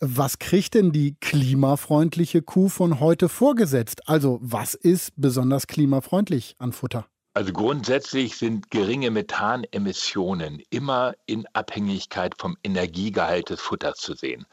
[0.00, 4.06] Was kriegt denn die klimafreundliche Kuh von heute vorgesetzt?
[4.06, 7.06] Also was ist besonders klimafreundlich an Futter?
[7.36, 14.46] Also grundsätzlich sind geringe Methanemissionen immer in Abhängigkeit vom Energiegehalt des Futters zu sehen.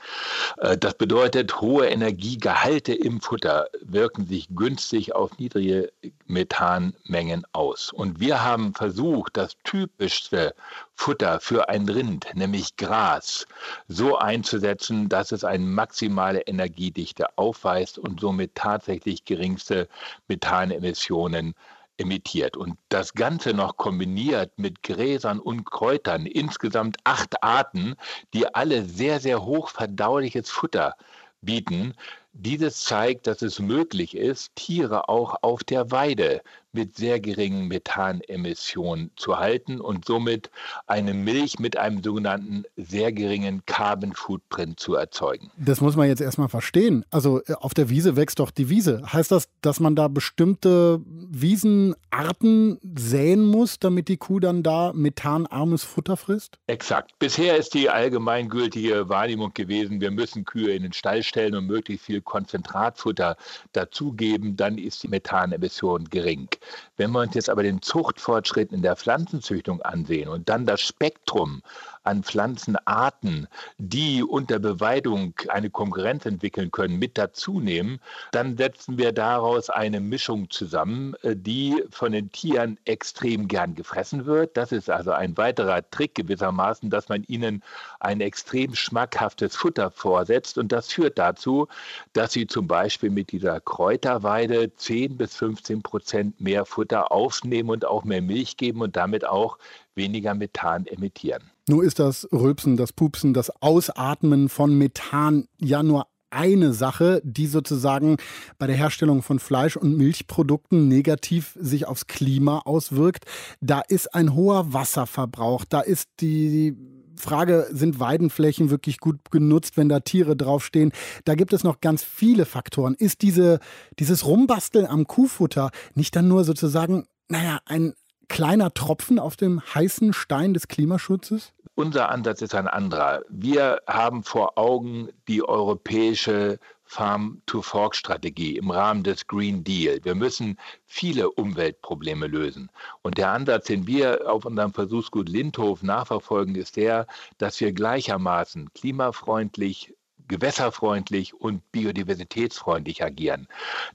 [0.58, 5.92] Äh, das bedeutet, hohe Energiegehalte im Futter wirken sich günstig auf niedrige
[6.26, 7.94] Methanmengen aus.
[7.94, 10.56] Und wir haben versucht, das typischste
[10.96, 13.46] Futter für ein Rind, nämlich Gras,
[13.88, 19.88] so einzusetzen, dass es eine maximale Energiedichte aufweist und somit tatsächlich geringste
[20.28, 21.54] Methanemissionen
[22.02, 22.58] emittiert.
[22.58, 27.96] Und das Ganze noch kombiniert mit Gräsern und Kräutern, insgesamt acht Arten,
[28.34, 30.96] die alle sehr, sehr hoch verdauliches Futter
[31.42, 31.94] bieten.
[32.34, 36.42] Dieses zeigt, dass es möglich ist, Tiere auch auf der Weide
[36.74, 40.50] mit sehr geringen Methanemissionen zu halten und somit
[40.88, 45.52] eine Milch mit einem sogenannten sehr geringen Carbon Footprint zu erzeugen.
[45.58, 47.06] Das muss man jetzt erstmal verstehen.
[47.10, 49.02] Also äh, auf der Wiese wächst doch die Wiese.
[49.12, 55.84] Heißt das, dass man da bestimmte Wiesenarten säen muss, damit die Kuh dann da methanarmes
[55.84, 56.58] Futter frisst?
[56.68, 57.12] Exakt.
[57.20, 62.06] Bisher ist die allgemeingültige Wahrnehmung gewesen, wir müssen Kühe in den Stall stellen und möglichst
[62.06, 63.36] viel Konzentratfutter
[63.74, 66.48] dazugeben, dann ist die Methanemission gering.
[66.98, 71.62] Wenn wir uns jetzt aber den Zuchtfortschritt in der Pflanzenzüchtung ansehen und dann das Spektrum
[72.04, 78.00] an Pflanzenarten, die unter Beweidung eine Konkurrenz entwickeln können, mit dazu nehmen,
[78.32, 84.26] dann setzen wir daraus eine Mischung zusammen, äh, die von den Tieren extrem gern gefressen
[84.26, 84.58] wird.
[84.58, 87.64] Das ist also ein weiterer Trick gewissermaßen, dass man ihnen
[88.00, 90.58] ein extrem schmackhaftes Futter vorsetzt.
[90.58, 91.68] Und das führt dazu,
[92.14, 97.86] dass sie zum Beispiel mit dieser Kräuterweide 10 bis 15 Prozent mehr Futter aufnehmen und
[97.86, 99.58] auch mehr Milch geben und damit auch
[99.96, 101.51] weniger Methan emittieren.
[101.68, 107.46] Nur ist das Rülpsen, das Pupsen, das Ausatmen von Methan ja nur eine Sache, die
[107.46, 108.18] sozusagen
[108.58, 113.26] bei der Herstellung von Fleisch- und Milchprodukten negativ sich aufs Klima auswirkt.
[113.60, 116.76] Da ist ein hoher Wasserverbrauch, da ist die
[117.18, 120.92] Frage, sind Weidenflächen wirklich gut genutzt, wenn da Tiere draufstehen?
[121.26, 122.96] Da gibt es noch ganz viele Faktoren.
[122.96, 123.60] Ist diese,
[124.00, 127.94] dieses Rumbasteln am Kuhfutter nicht dann nur sozusagen, naja, ein
[128.32, 131.52] kleiner Tropfen auf dem heißen Stein des Klimaschutzes?
[131.76, 133.24] Unser Ansatz ist ein anderer.
[133.30, 140.00] Wir haben vor Augen die europäische Farm-to-Fork-Strategie im Rahmen des Green Deal.
[140.04, 142.70] Wir müssen viele Umweltprobleme lösen.
[143.02, 147.08] Und der Ansatz, den wir auf unserem Versuchsgut Lindhof nachverfolgen, ist der,
[147.38, 149.94] dass wir gleichermaßen klimafreundlich
[150.28, 153.48] gewässerfreundlich und biodiversitätsfreundlich agieren.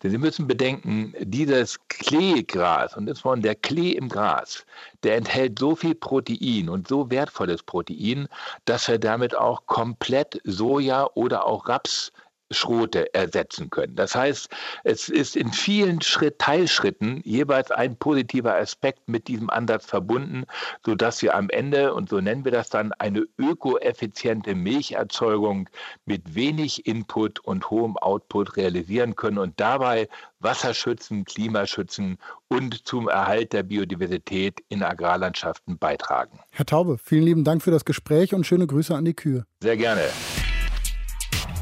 [0.03, 4.64] Denn Sie müssen bedenken, dieses Kleegras, und das von der Klee im Gras,
[5.03, 8.29] der enthält so viel Protein und so wertvolles Protein,
[8.64, 12.12] dass wir damit auch komplett Soja oder auch Raps
[12.51, 13.97] Schrote ersetzen können.
[13.97, 14.49] Das heißt,
[14.84, 20.44] es ist in vielen Schritt, Teilschritten jeweils ein positiver Aspekt mit diesem Ansatz verbunden,
[20.84, 25.68] sodass wir am Ende, und so nennen wir das dann, eine ökoeffiziente Milcherzeugung
[26.05, 32.18] mit wenig Input und hohem Output realisieren können und dabei Wasser schützen, Klima schützen
[32.49, 36.38] und zum Erhalt der Biodiversität in Agrarlandschaften beitragen.
[36.51, 39.47] Herr Taube, vielen lieben Dank für das Gespräch und schöne Grüße an die Kühe.
[39.62, 40.03] Sehr gerne.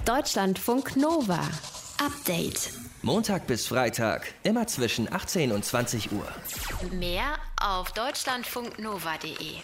[0.04, 1.40] Deutschlandfunk Nova.
[1.96, 2.72] Update.
[3.00, 6.26] Montag bis Freitag, immer zwischen 18 und 20 Uhr.
[6.92, 9.62] Mehr auf deutschlandfunknova.de.